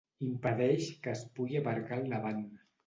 [0.27, 2.47] Impedeix que es pugui aparcar al davant.